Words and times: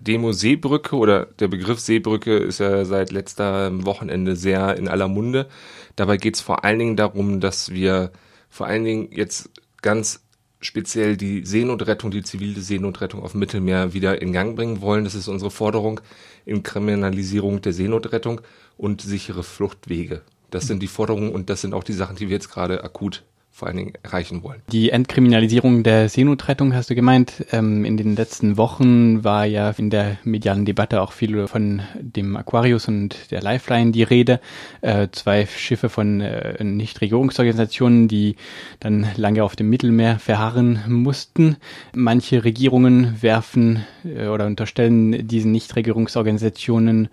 Demo 0.00 0.32
Seebrücke 0.32 0.96
oder 0.96 1.26
der 1.26 1.48
Begriff 1.48 1.78
Seebrücke 1.78 2.36
ist 2.36 2.58
ja 2.58 2.84
seit 2.84 3.12
letzter 3.12 3.84
Wochenende 3.84 4.34
sehr 4.34 4.76
in 4.76 4.88
aller 4.88 5.08
Munde. 5.08 5.48
Dabei 5.96 6.16
geht 6.16 6.36
es 6.36 6.40
vor 6.40 6.64
allen 6.64 6.78
Dingen 6.78 6.96
darum, 6.96 7.40
dass 7.40 7.70
wir 7.70 8.10
vor 8.48 8.66
allen 8.66 8.84
Dingen 8.84 9.12
jetzt 9.12 9.50
ganz 9.82 10.20
speziell 10.60 11.16
die 11.16 11.44
Seenotrettung, 11.44 12.10
die 12.10 12.22
zivile 12.22 12.60
Seenotrettung 12.60 13.22
auf 13.22 13.34
Mittelmeer 13.34 13.94
wieder 13.94 14.20
in 14.20 14.32
Gang 14.32 14.56
bringen 14.56 14.80
wollen. 14.80 15.04
Das 15.04 15.14
ist 15.14 15.28
unsere 15.28 15.50
Forderung 15.50 16.00
in 16.44 16.62
Kriminalisierung 16.62 17.62
der 17.62 17.72
Seenotrettung 17.72 18.40
und 18.76 19.00
sichere 19.02 19.42
Fluchtwege. 19.42 20.22
Das 20.50 20.66
sind 20.66 20.82
die 20.82 20.88
Forderungen 20.88 21.32
und 21.32 21.48
das 21.48 21.60
sind 21.60 21.74
auch 21.74 21.84
die 21.84 21.92
Sachen, 21.92 22.16
die 22.16 22.28
wir 22.28 22.34
jetzt 22.34 22.50
gerade 22.50 22.84
akut 22.84 23.22
vor 23.52 23.68
allen 23.68 23.76
Dingen 23.76 23.92
erreichen 24.02 24.42
wollen. 24.42 24.62
Die 24.72 24.90
Entkriminalisierung 24.90 25.82
der 25.82 26.08
Seenotrettung 26.08 26.74
hast 26.74 26.88
du 26.88 26.94
gemeint. 26.94 27.44
Ähm, 27.52 27.84
in 27.84 27.96
den 27.96 28.16
letzten 28.16 28.56
Wochen 28.56 29.22
war 29.22 29.44
ja 29.44 29.70
in 29.76 29.90
der 29.90 30.16
medialen 30.24 30.64
Debatte 30.64 31.02
auch 31.02 31.12
viel 31.12 31.46
von 31.46 31.82
dem 32.00 32.36
Aquarius 32.36 32.88
und 32.88 33.30
der 33.30 33.42
Lifeline 33.42 33.90
die 33.90 34.02
Rede. 34.02 34.40
Äh, 34.80 35.08
zwei 35.12 35.46
Schiffe 35.46 35.88
von 35.88 36.20
äh, 36.20 36.62
Nichtregierungsorganisationen, 36.62 38.08
die 38.08 38.36
dann 38.78 39.06
lange 39.16 39.44
auf 39.44 39.56
dem 39.56 39.68
Mittelmeer 39.68 40.18
verharren 40.18 40.80
mussten. 40.88 41.56
Manche 41.94 42.44
Regierungen 42.44 43.20
werfen 43.20 43.84
äh, 44.04 44.28
oder 44.28 44.46
unterstellen 44.46 45.26
diesen 45.26 45.52
Nichtregierungsorganisationen, 45.52 47.08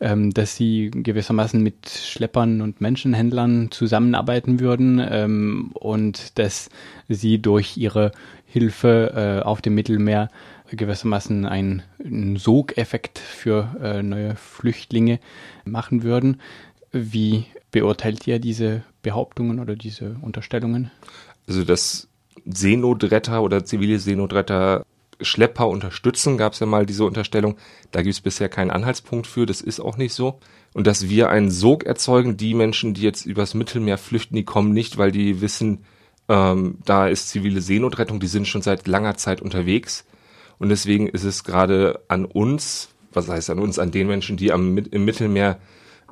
ähm, 0.00 0.32
dass 0.32 0.56
sie 0.56 0.90
gewissermaßen 0.90 1.62
mit 1.62 1.88
Schleppern 1.88 2.60
und 2.60 2.80
Menschenhändlern 2.80 3.70
zusammenarbeiten 3.70 4.58
würden 4.58 5.00
ähm, 5.08 5.70
und 5.82 6.38
dass 6.38 6.70
sie 7.08 7.40
durch 7.40 7.76
ihre 7.76 8.12
Hilfe 8.46 9.40
äh, 9.42 9.44
auf 9.44 9.62
dem 9.62 9.74
Mittelmeer 9.74 10.30
gewissermaßen 10.70 11.44
einen, 11.46 11.82
einen 12.02 12.36
Sogeffekt 12.36 13.18
für 13.18 13.76
äh, 13.82 14.02
neue 14.02 14.36
Flüchtlinge 14.36 15.20
machen 15.64 16.02
würden. 16.02 16.40
Wie 16.92 17.46
beurteilt 17.70 18.26
ihr 18.26 18.38
diese 18.38 18.82
Behauptungen 19.02 19.58
oder 19.58 19.76
diese 19.76 20.16
Unterstellungen? 20.22 20.90
Also 21.46 21.64
dass 21.64 22.08
Seenotretter 22.44 23.42
oder 23.42 23.64
zivile 23.64 23.98
Seenotretter 23.98 24.84
Schlepper 25.24 25.68
unterstützen, 25.68 26.36
gab 26.36 26.52
es 26.52 26.60
ja 26.60 26.66
mal 26.66 26.86
diese 26.86 27.04
Unterstellung. 27.04 27.56
Da 27.90 28.02
gibt 28.02 28.14
es 28.14 28.20
bisher 28.20 28.48
keinen 28.48 28.70
Anhaltspunkt 28.70 29.26
für, 29.26 29.46
das 29.46 29.60
ist 29.60 29.80
auch 29.80 29.96
nicht 29.96 30.14
so. 30.14 30.38
Und 30.74 30.86
dass 30.86 31.08
wir 31.08 31.28
einen 31.28 31.50
Sog 31.50 31.84
erzeugen, 31.84 32.36
die 32.36 32.54
Menschen, 32.54 32.94
die 32.94 33.02
jetzt 33.02 33.26
übers 33.26 33.54
Mittelmeer 33.54 33.98
flüchten, 33.98 34.36
die 34.36 34.44
kommen 34.44 34.72
nicht, 34.72 34.98
weil 34.98 35.12
die 35.12 35.40
wissen, 35.40 35.84
ähm, 36.28 36.78
da 36.84 37.08
ist 37.08 37.28
zivile 37.28 37.60
Seenotrettung, 37.60 38.20
die 38.20 38.26
sind 38.26 38.48
schon 38.48 38.62
seit 38.62 38.86
langer 38.86 39.16
Zeit 39.16 39.42
unterwegs. 39.42 40.04
Und 40.58 40.68
deswegen 40.68 41.08
ist 41.08 41.24
es 41.24 41.44
gerade 41.44 42.02
an 42.08 42.24
uns, 42.24 42.90
was 43.12 43.28
heißt 43.28 43.50
an 43.50 43.58
uns, 43.58 43.78
an 43.78 43.90
den 43.90 44.06
Menschen, 44.06 44.36
die 44.36 44.52
am, 44.52 44.78
im 44.78 45.04
Mittelmeer 45.04 45.58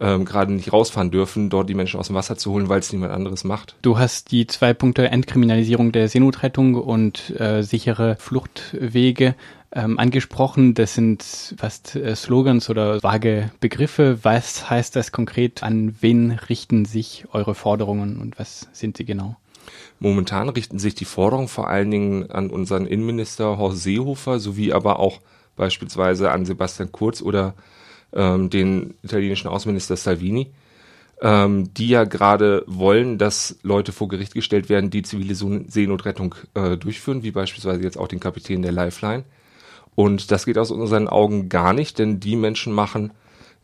ähm, 0.01 0.25
gerade 0.25 0.53
nicht 0.53 0.73
rausfahren 0.73 1.11
dürfen, 1.11 1.51
dort 1.51 1.69
die 1.69 1.75
Menschen 1.75 2.01
aus 2.01 2.07
dem 2.07 2.17
Wasser 2.17 2.37
zu 2.37 2.53
holen, 2.53 2.69
weil 2.69 2.81
es 2.81 2.93
niemand 2.93 3.13
anderes 3.13 3.45
macht. 3.45 3.77
Du 3.83 3.99
hast 3.99 4.33
die 4.33 4.47
zwei 4.47 4.73
Punkte 4.73 5.09
Entkriminalisierung 5.09 5.93
der 5.93 6.09
Seenotrettung 6.09 6.75
und 6.75 7.39
äh, 7.39 7.63
sichere 7.63 8.17
Fluchtwege 8.19 9.35
ähm, 9.73 9.99
angesprochen. 9.99 10.75
Das 10.75 10.95
sind 10.95 11.55
fast 11.59 11.97
äh, 11.97 12.17
Slogans 12.17 12.71
oder 12.71 13.03
vage 13.03 13.51
Begriffe. 13.61 14.19
Was 14.23 14.71
heißt 14.71 14.97
das 14.97 15.13
konkret? 15.13 15.63
An 15.63 15.95
wen 16.01 16.33
richten 16.33 16.87
sich 16.87 17.27
eure 17.33 17.55
Forderungen 17.55 18.21
und 18.21 18.39
was 18.39 18.69
sind 18.73 18.97
sie 18.97 19.05
genau? 19.05 19.37
Momentan 19.99 20.49
richten 20.49 20.79
sich 20.79 20.95
die 20.95 21.05
Forderungen 21.05 21.49
vor 21.49 21.69
allen 21.69 21.91
Dingen 21.91 22.31
an 22.31 22.49
unseren 22.49 22.87
Innenminister 22.87 23.59
Horst 23.59 23.83
Seehofer 23.83 24.41
sowie 24.41 24.73
aber 24.73 24.99
auch 24.99 25.21
beispielsweise 25.57 26.31
an 26.31 26.47
Sebastian 26.47 26.91
Kurz 26.91 27.21
oder 27.21 27.55
ähm, 28.13 28.51
den 28.51 28.95
italienischen 29.03 29.49
Außenminister 29.49 29.97
Salvini, 29.97 30.51
ähm, 31.23 31.73
die 31.75 31.89
ja 31.89 32.05
gerade 32.05 32.65
wollen, 32.67 33.19
dass 33.19 33.59
Leute 33.63 33.93
vor 33.93 34.09
Gericht 34.09 34.35
gestellt 34.35 34.69
werden, 34.69 34.91
die 34.91 35.03
zivile 35.03 35.35
Seenotrettung 35.35 36.35
äh, 36.55 36.77
durchführen, 36.77 37.23
wie 37.23 37.31
beispielsweise 37.31 37.83
jetzt 37.83 37.99
auch 37.99 38.09
den 38.09 38.21
Kapitän 38.21 38.63
der 38.63 38.73
Lifeline. 38.73 39.25
Und 39.95 40.31
das 40.31 40.47
geht 40.47 40.57
aus 40.57 40.71
unseren 40.71 41.09
Augen 41.09 41.49
gar 41.49 41.73
nicht, 41.73 41.99
denn 41.99 42.21
die 42.21 42.37
Menschen 42.37 42.73
machen 42.73 43.13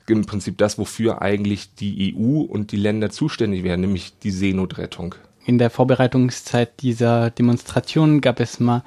im 0.08 0.26
Prinzip 0.26 0.58
das, 0.58 0.78
wofür 0.78 1.22
eigentlich 1.22 1.74
die 1.74 2.14
EU 2.14 2.40
und 2.42 2.72
die 2.72 2.76
Länder 2.76 3.10
zuständig 3.10 3.64
wären, 3.64 3.80
nämlich 3.80 4.18
die 4.18 4.30
Seenotrettung. 4.30 5.14
In 5.44 5.58
der 5.58 5.70
Vorbereitungszeit 5.70 6.80
dieser 6.80 7.30
Demonstration 7.30 8.20
gab 8.20 8.40
es 8.40 8.60
mal 8.60 8.82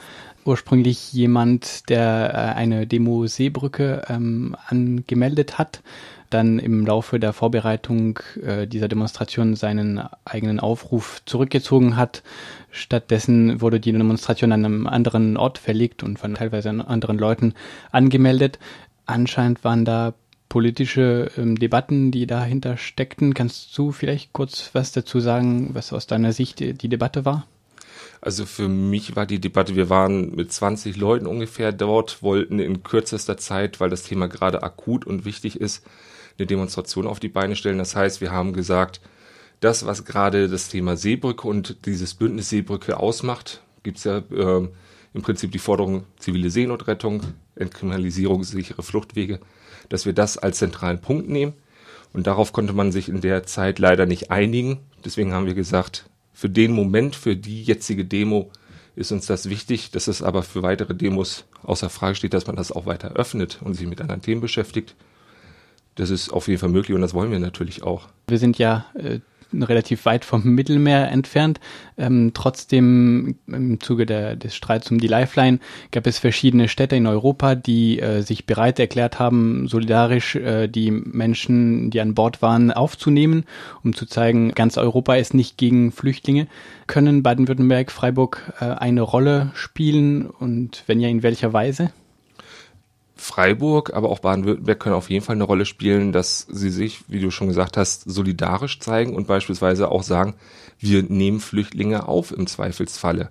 ursprünglich 0.49 1.13
jemand, 1.13 1.89
der 1.89 2.31
äh, 2.33 2.57
eine 2.57 2.87
Demo 2.87 3.27
Seebrücke 3.27 4.01
ähm, 4.09 4.55
angemeldet 4.67 5.57
hat, 5.57 5.81
dann 6.29 6.59
im 6.59 6.85
Laufe 6.85 7.19
der 7.19 7.33
Vorbereitung 7.33 8.19
äh, 8.43 8.67
dieser 8.67 8.87
Demonstration 8.87 9.55
seinen 9.55 10.01
eigenen 10.25 10.59
Aufruf 10.59 11.21
zurückgezogen 11.25 11.95
hat. 11.95 12.23
Stattdessen 12.71 13.61
wurde 13.61 13.79
die 13.79 13.91
Demonstration 13.91 14.51
an 14.51 14.65
einem 14.65 14.87
anderen 14.87 15.37
Ort 15.37 15.57
verlegt 15.57 16.03
und 16.03 16.19
von 16.19 16.35
teilweise 16.35 16.69
anderen 16.69 17.17
Leuten 17.17 17.53
angemeldet. 17.91 18.59
Anscheinend 19.05 19.63
waren 19.63 19.85
da 19.85 20.13
politische 20.49 21.31
ähm, 21.37 21.57
Debatten, 21.57 22.11
die 22.11 22.25
dahinter 22.25 22.77
steckten. 22.77 23.35
Kannst 23.35 23.77
du 23.77 23.91
vielleicht 23.91 24.33
kurz 24.33 24.71
was 24.73 24.91
dazu 24.91 25.19
sagen, 25.19 25.69
was 25.73 25.93
aus 25.93 26.07
deiner 26.07 26.33
Sicht 26.33 26.59
die, 26.59 26.73
die 26.73 26.89
Debatte 26.89 27.23
war? 27.23 27.45
Also 28.21 28.45
für 28.45 28.67
mich 28.67 29.15
war 29.15 29.25
die 29.25 29.39
Debatte, 29.39 29.75
wir 29.75 29.89
waren 29.89 30.35
mit 30.35 30.51
20 30.51 30.97
Leuten 30.97 31.25
ungefähr 31.25 31.71
dort, 31.71 32.21
wollten 32.21 32.59
in 32.59 32.83
kürzester 32.83 33.37
Zeit, 33.37 33.79
weil 33.79 33.89
das 33.89 34.03
Thema 34.03 34.27
gerade 34.27 34.61
akut 34.61 35.05
und 35.05 35.23
wichtig 35.23 35.59
ist, 35.59 35.85
eine 36.37 36.45
Demonstration 36.45 37.07
auf 37.07 37.19
die 37.19 37.29
Beine 37.29 37.55
stellen. 37.55 37.77
Das 37.77 37.95
heißt, 37.95 38.19
wir 38.21 38.31
haben 38.31 38.53
gesagt, 38.53 38.99
das, 39.61 39.85
was 39.85 40.05
gerade 40.05 40.49
das 40.49 40.69
Thema 40.69 40.97
Seebrücke 40.97 41.47
und 41.47 41.85
dieses 41.85 42.13
Bündnis 42.13 42.49
Seebrücke 42.49 42.97
ausmacht, 42.97 43.61
gibt 43.83 43.97
es 43.97 44.03
ja 44.03 44.17
äh, 44.17 44.67
im 45.13 45.21
Prinzip 45.21 45.51
die 45.51 45.59
Forderung 45.59 46.05
zivile 46.17 46.49
Seenotrettung, 46.49 47.21
Entkriminalisierung, 47.55 48.43
sichere 48.43 48.83
Fluchtwege, 48.83 49.39
dass 49.89 50.05
wir 50.05 50.13
das 50.13 50.37
als 50.37 50.59
zentralen 50.59 51.01
Punkt 51.01 51.29
nehmen. 51.29 51.53
Und 52.13 52.27
darauf 52.27 52.53
konnte 52.53 52.73
man 52.73 52.91
sich 52.91 53.09
in 53.09 53.21
der 53.21 53.43
Zeit 53.43 53.79
leider 53.79 54.05
nicht 54.05 54.31
einigen. 54.31 54.79
Deswegen 55.05 55.33
haben 55.33 55.45
wir 55.45 55.53
gesagt, 55.53 56.09
für 56.39 56.49
den 56.49 56.71
Moment, 56.71 57.17
für 57.17 57.35
die 57.35 57.63
jetzige 57.63 58.05
Demo 58.05 58.49
ist 58.95 59.11
uns 59.11 59.25
das 59.25 59.49
wichtig, 59.49 59.91
dass 59.91 60.07
es 60.07 60.23
aber 60.23 60.41
für 60.41 60.63
weitere 60.63 60.95
Demos 60.95 61.43
außer 61.63 61.89
Frage 61.89 62.15
steht, 62.15 62.33
dass 62.33 62.47
man 62.47 62.55
das 62.55 62.71
auch 62.71 62.85
weiter 62.85 63.11
öffnet 63.11 63.59
und 63.61 63.73
sich 63.73 63.85
mit 63.87 63.99
anderen 63.99 64.21
Themen 64.21 64.39
beschäftigt. 64.39 64.95
Das 65.95 66.09
ist 66.09 66.29
auf 66.29 66.47
jeden 66.47 66.61
Fall 66.61 66.69
möglich 66.69 66.95
und 66.95 67.01
das 67.01 67.13
wollen 67.13 67.29
wir 67.29 67.39
natürlich 67.39 67.83
auch. 67.83 68.07
Wir 68.29 68.37
sind 68.37 68.57
ja 68.57 68.85
äh, 68.93 69.19
relativ 69.53 70.05
weit 70.05 70.25
vom 70.25 70.43
Mittelmeer 70.43 71.09
entfernt. 71.11 71.59
Ähm, 71.97 72.31
trotzdem 72.33 73.35
im 73.47 73.79
Zuge 73.79 74.05
der, 74.05 74.35
des 74.35 74.55
Streits 74.55 74.91
um 74.91 74.99
die 74.99 75.07
Lifeline 75.07 75.59
gab 75.91 76.07
es 76.07 76.19
verschiedene 76.19 76.67
Städte 76.67 76.95
in 76.95 77.07
Europa, 77.07 77.55
die 77.55 77.99
äh, 77.99 78.21
sich 78.21 78.45
bereit 78.45 78.79
erklärt 78.79 79.19
haben, 79.19 79.67
solidarisch 79.67 80.35
äh, 80.35 80.67
die 80.67 80.91
Menschen, 80.91 81.89
die 81.89 82.01
an 82.01 82.15
Bord 82.15 82.41
waren, 82.41 82.71
aufzunehmen, 82.71 83.45
um 83.83 83.95
zu 83.95 84.05
zeigen, 84.05 84.51
ganz 84.51 84.77
Europa 84.77 85.15
ist 85.15 85.33
nicht 85.33 85.57
gegen 85.57 85.91
Flüchtlinge. 85.91 86.47
Können 86.87 87.23
Baden-Württemberg, 87.23 87.91
Freiburg 87.91 88.53
äh, 88.59 88.65
eine 88.65 89.01
Rolle 89.01 89.51
spielen 89.53 90.27
und 90.27 90.83
wenn 90.87 90.99
ja, 90.99 91.09
in 91.09 91.23
welcher 91.23 91.53
Weise? 91.53 91.91
Freiburg, 93.19 93.93
aber 93.93 94.09
auch 94.09 94.19
Baden-Württemberg 94.19 94.79
können 94.79 94.95
auf 94.95 95.09
jeden 95.09 95.23
Fall 95.23 95.35
eine 95.35 95.43
Rolle 95.43 95.65
spielen, 95.65 96.11
dass 96.11 96.47
sie 96.49 96.69
sich, 96.69 97.01
wie 97.07 97.19
du 97.19 97.31
schon 97.31 97.47
gesagt 97.47 97.75
hast, 97.75 98.03
solidarisch 98.09 98.79
zeigen 98.79 99.13
und 99.13 99.27
beispielsweise 99.27 99.91
auch 99.91 100.03
sagen, 100.03 100.35
wir 100.79 101.03
nehmen 101.03 101.39
Flüchtlinge 101.39 102.07
auf 102.07 102.31
im 102.31 102.47
Zweifelsfalle. 102.47 103.29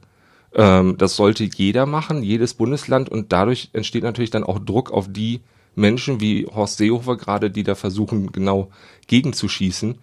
Ähm, 0.55 0.97
das 0.99 1.17
sollte 1.17 1.45
jeder 1.45 1.87
machen, 1.87 2.23
jedes 2.23 2.55
Bundesland 2.55 3.09
und 3.09 3.33
dadurch 3.33 3.71
entsteht 3.73 4.03
natürlich 4.03 4.31
dann 4.31 4.45
auch 4.45 4.59
Druck 4.59 4.91
auf 4.91 5.11
die 5.11 5.41
Menschen 5.75 6.21
wie 6.21 6.47
Horst 6.47 6.77
Seehofer 6.77 7.17
gerade, 7.17 7.51
die 7.51 7.63
da 7.63 7.75
versuchen, 7.75 8.31
genau 8.33 8.71
gegenzuschießen. 9.07 9.99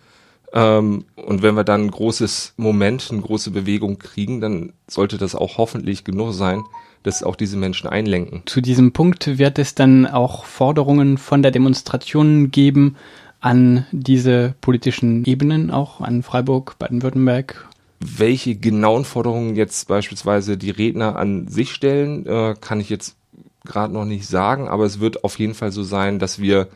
Ähm, 0.55 1.03
und 1.15 1.43
wenn 1.43 1.55
wir 1.55 1.65
dann 1.65 1.81
ein 1.81 1.91
großes 1.91 2.53
Moment, 2.57 3.09
eine 3.11 3.21
große 3.21 3.51
Bewegung 3.51 3.99
kriegen, 3.99 4.41
dann 4.41 4.73
sollte 4.87 5.17
das 5.17 5.35
auch 5.35 5.57
hoffentlich 5.57 6.03
genug 6.03 6.33
sein, 6.33 6.63
dass 7.03 7.21
auch 7.21 7.35
diese 7.35 7.57
Menschen 7.57 7.87
einlenken. 7.87 8.41
Zu 8.45 8.61
diesem 8.61 8.93
Punkt 8.93 9.37
wird 9.37 9.59
es 9.59 9.75
dann 9.75 10.07
auch 10.07 10.45
Forderungen 10.45 11.17
von 11.17 11.43
der 11.43 11.51
Demonstration 11.51 12.49
geben 12.49 12.95
an 13.41 13.85
diese 13.91 14.55
politischen 14.61 15.23
Ebenen, 15.25 15.69
auch 15.69 16.01
an 16.01 16.23
Freiburg, 16.23 16.79
Baden-Württemberg. 16.79 17.67
Welche 17.99 18.55
genauen 18.55 19.05
Forderungen 19.05 19.55
jetzt 19.55 19.87
beispielsweise 19.87 20.57
die 20.57 20.71
Redner 20.71 21.15
an 21.17 21.47
sich 21.47 21.73
stellen, 21.73 22.25
äh, 22.25 22.55
kann 22.59 22.79
ich 22.79 22.89
jetzt 22.89 23.17
gerade 23.65 23.93
noch 23.93 24.05
nicht 24.05 24.27
sagen, 24.27 24.67
aber 24.67 24.85
es 24.85 24.99
wird 24.99 25.23
auf 25.23 25.37
jeden 25.37 25.53
Fall 25.53 25.71
so 25.71 25.83
sein, 25.83 26.17
dass 26.17 26.39
wir 26.39 26.69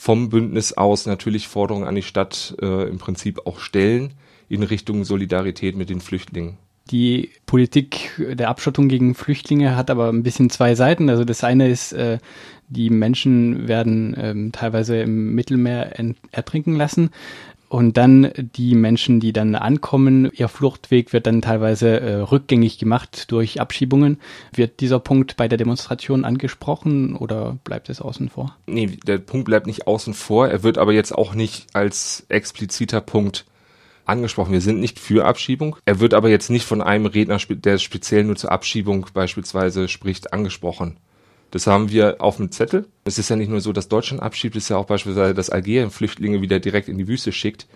vom 0.00 0.28
Bündnis 0.28 0.74
aus 0.74 1.06
natürlich 1.06 1.48
Forderungen 1.48 1.88
an 1.88 1.96
die 1.96 2.02
Stadt 2.02 2.54
äh, 2.62 2.88
im 2.88 2.98
Prinzip 2.98 3.48
auch 3.48 3.58
stellen 3.58 4.14
in 4.48 4.62
Richtung 4.62 5.02
Solidarität 5.02 5.76
mit 5.76 5.90
den 5.90 6.00
Flüchtlingen. 6.00 6.56
Die 6.92 7.30
Politik 7.46 8.12
der 8.16 8.48
Abschottung 8.48 8.88
gegen 8.88 9.16
Flüchtlinge 9.16 9.74
hat 9.74 9.90
aber 9.90 10.08
ein 10.08 10.22
bisschen 10.22 10.50
zwei 10.50 10.76
Seiten. 10.76 11.10
Also 11.10 11.24
das 11.24 11.42
eine 11.42 11.68
ist, 11.68 11.92
äh, 11.94 12.18
die 12.68 12.90
Menschen 12.90 13.66
werden 13.66 14.16
ähm, 14.16 14.52
teilweise 14.52 15.00
im 15.00 15.34
Mittelmeer 15.34 15.92
ertrinken 16.30 16.76
lassen. 16.76 17.10
Und 17.68 17.98
dann 17.98 18.32
die 18.34 18.74
Menschen, 18.74 19.20
die 19.20 19.32
dann 19.32 19.54
ankommen, 19.54 20.30
ihr 20.32 20.48
Fluchtweg 20.48 21.12
wird 21.12 21.26
dann 21.26 21.42
teilweise 21.42 22.00
äh, 22.00 22.14
rückgängig 22.14 22.78
gemacht 22.78 23.30
durch 23.30 23.60
Abschiebungen. 23.60 24.18
Wird 24.54 24.80
dieser 24.80 25.00
Punkt 25.00 25.36
bei 25.36 25.48
der 25.48 25.58
Demonstration 25.58 26.24
angesprochen 26.24 27.14
oder 27.14 27.58
bleibt 27.64 27.90
es 27.90 28.00
außen 28.00 28.30
vor? 28.30 28.56
Nee, 28.66 28.98
der 29.06 29.18
Punkt 29.18 29.44
bleibt 29.44 29.66
nicht 29.66 29.86
außen 29.86 30.14
vor. 30.14 30.48
Er 30.48 30.62
wird 30.62 30.78
aber 30.78 30.92
jetzt 30.92 31.12
auch 31.12 31.34
nicht 31.34 31.66
als 31.74 32.24
expliziter 32.30 33.02
Punkt 33.02 33.44
angesprochen. 34.06 34.52
Wir 34.52 34.62
sind 34.62 34.80
nicht 34.80 34.98
für 34.98 35.26
Abschiebung. 35.26 35.76
Er 35.84 36.00
wird 36.00 36.14
aber 36.14 36.30
jetzt 36.30 36.48
nicht 36.48 36.64
von 36.64 36.80
einem 36.80 37.04
Redner, 37.04 37.38
der 37.50 37.76
speziell 37.76 38.24
nur 38.24 38.36
zur 38.36 38.50
Abschiebung 38.50 39.06
beispielsweise 39.12 39.88
spricht, 39.88 40.32
angesprochen. 40.32 40.96
Das 41.50 41.66
haben 41.66 41.90
wir 41.90 42.16
auf 42.20 42.36
dem 42.36 42.50
Zettel. 42.50 42.86
Es 43.04 43.18
ist 43.18 43.30
ja 43.30 43.36
nicht 43.36 43.50
nur 43.50 43.60
so, 43.60 43.72
dass 43.72 43.88
Deutschland 43.88 44.22
abschiebt, 44.22 44.56
es 44.56 44.64
ist 44.64 44.68
ja 44.68 44.76
auch 44.76 44.86
beispielsweise, 44.86 45.34
dass 45.34 45.50
Algerien 45.50 45.90
Flüchtlinge 45.90 46.42
wieder 46.42 46.60
direkt 46.60 46.88
in 46.88 46.98
die 46.98 47.08
Wüste 47.08 47.32
schickt. 47.32 47.66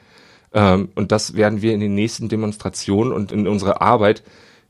Ähm, 0.53 0.91
und 0.95 1.13
das 1.13 1.35
werden 1.35 1.63
wir 1.63 1.73
in 1.73 1.81
den 1.81 1.95
nächsten 1.95 2.29
Demonstrationen 2.29 3.13
und 3.13 3.33
in 3.33 3.49
unserer 3.49 3.81
Arbeit 3.81 4.23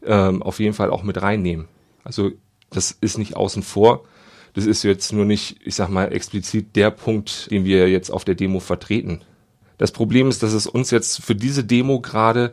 ähm, 0.04 0.43
auf 0.43 0.60
jeden 0.60 0.75
Fall 0.75 0.90
auch 0.90 1.02
mit 1.02 1.20
reinnehmen. 1.20 1.66
Also 2.04 2.31
das 2.70 2.96
ist 3.00 3.19
nicht 3.19 3.37
außen 3.37 3.62
vor. 3.62 4.04
Das 4.54 4.66
ist 4.66 4.82
jetzt 4.82 5.12
nur 5.12 5.25
nicht, 5.25 5.56
ich 5.64 5.75
sag 5.75 5.88
mal, 5.88 6.12
explizit 6.12 6.76
der 6.76 6.90
Punkt, 6.90 7.50
den 7.50 7.64
wir 7.64 7.88
jetzt 7.88 8.10
auf 8.10 8.25
der 8.25 8.34
Demo 8.34 8.60
vertreten. 8.60 9.22
Das 9.78 9.93
Problem 9.93 10.28
ist, 10.28 10.43
dass 10.43 10.52
es 10.52 10.66
uns 10.66 10.90
jetzt 10.90 11.22
für 11.22 11.34
diese 11.34 11.64
Demo 11.64 12.00
gerade 12.00 12.52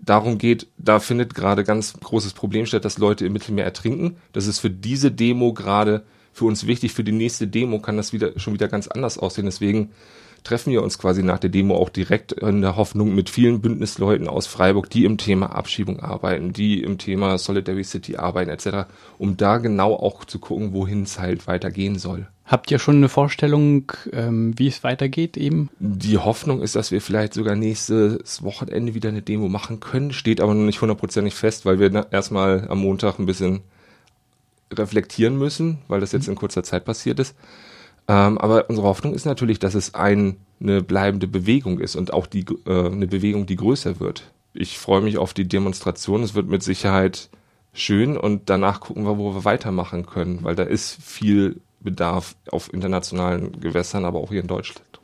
darum 0.00 0.38
geht, 0.38 0.66
da 0.76 1.00
findet 1.00 1.34
gerade 1.34 1.64
ganz 1.64 1.94
großes 1.94 2.34
Problem 2.34 2.66
statt, 2.66 2.84
dass 2.84 2.98
Leute 2.98 3.26
im 3.26 3.32
Mittelmeer 3.32 3.64
ertrinken. 3.64 4.16
Das 4.32 4.46
ist 4.46 4.58
für 4.58 4.70
diese 4.70 5.10
Demo 5.10 5.52
gerade 5.52 6.04
für 6.32 6.44
uns 6.44 6.66
wichtig. 6.66 6.92
Für 6.92 7.04
die 7.04 7.12
nächste 7.12 7.46
Demo 7.46 7.78
kann 7.78 7.96
das 7.96 8.12
wieder 8.12 8.38
schon 8.38 8.54
wieder 8.54 8.68
ganz 8.68 8.88
anders 8.88 9.18
aussehen. 9.18 9.46
Deswegen 9.46 9.90
treffen 10.44 10.72
wir 10.72 10.82
uns 10.82 10.98
quasi 10.98 11.22
nach 11.22 11.38
der 11.38 11.50
Demo 11.50 11.76
auch 11.76 11.88
direkt 11.88 12.32
in 12.32 12.60
der 12.60 12.76
Hoffnung 12.76 13.14
mit 13.14 13.30
vielen 13.30 13.60
Bündnisleuten 13.60 14.28
aus 14.28 14.46
Freiburg, 14.46 14.90
die 14.90 15.06
im 15.06 15.16
Thema 15.16 15.46
Abschiebung 15.46 16.00
arbeiten, 16.00 16.52
die 16.52 16.82
im 16.82 16.98
Thema 16.98 17.38
Solidarity 17.38 17.84
City 17.84 18.16
arbeiten 18.16 18.50
etc., 18.50 18.86
um 19.18 19.36
da 19.36 19.58
genau 19.58 19.94
auch 19.94 20.24
zu 20.24 20.38
gucken, 20.38 20.72
wohin 20.72 21.02
es 21.02 21.18
halt 21.18 21.46
weitergehen 21.46 21.98
soll. 21.98 22.28
Habt 22.44 22.70
ihr 22.70 22.78
schon 22.78 22.96
eine 22.96 23.08
Vorstellung, 23.08 23.90
ähm, 24.12 24.52
wie 24.58 24.68
es 24.68 24.84
weitergeht 24.84 25.38
eben? 25.38 25.70
Die 25.78 26.18
Hoffnung 26.18 26.60
ist, 26.60 26.76
dass 26.76 26.90
wir 26.90 27.00
vielleicht 27.00 27.32
sogar 27.32 27.56
nächstes 27.56 28.42
Wochenende 28.42 28.94
wieder 28.94 29.08
eine 29.08 29.22
Demo 29.22 29.48
machen 29.48 29.80
können, 29.80 30.12
steht 30.12 30.42
aber 30.42 30.52
noch 30.52 30.66
nicht 30.66 30.82
hundertprozentig 30.82 31.34
fest, 31.34 31.64
weil 31.64 31.78
wir 31.78 32.06
erstmal 32.12 32.68
am 32.68 32.80
Montag 32.80 33.18
ein 33.18 33.24
bisschen 33.24 33.62
reflektieren 34.70 35.38
müssen, 35.38 35.78
weil 35.88 36.00
das 36.00 36.12
jetzt 36.12 36.28
in 36.28 36.34
kurzer 36.34 36.62
Zeit 36.62 36.84
passiert 36.84 37.18
ist. 37.18 37.34
Ähm, 38.06 38.38
aber 38.38 38.68
unsere 38.68 38.86
Hoffnung 38.86 39.14
ist 39.14 39.24
natürlich, 39.24 39.58
dass 39.58 39.74
es 39.74 39.94
ein, 39.94 40.36
eine 40.60 40.82
bleibende 40.82 41.26
Bewegung 41.26 41.80
ist 41.80 41.96
und 41.96 42.12
auch 42.12 42.26
die, 42.26 42.44
äh, 42.66 42.86
eine 42.86 43.06
Bewegung, 43.06 43.46
die 43.46 43.56
größer 43.56 44.00
wird. 44.00 44.30
Ich 44.52 44.78
freue 44.78 45.00
mich 45.00 45.18
auf 45.18 45.34
die 45.34 45.48
Demonstration. 45.48 46.22
Es 46.22 46.34
wird 46.34 46.48
mit 46.48 46.62
Sicherheit 46.62 47.30
schön 47.72 48.16
und 48.16 48.50
danach 48.50 48.80
gucken 48.80 49.04
wir, 49.04 49.18
wo 49.18 49.34
wir 49.34 49.44
weitermachen 49.44 50.06
können, 50.06 50.40
weil 50.42 50.54
da 50.54 50.62
ist 50.62 51.02
viel 51.02 51.60
Bedarf 51.80 52.36
auf 52.50 52.72
internationalen 52.72 53.60
Gewässern, 53.60 54.04
aber 54.04 54.20
auch 54.20 54.30
hier 54.30 54.40
in 54.40 54.46
Deutschland. 54.46 54.84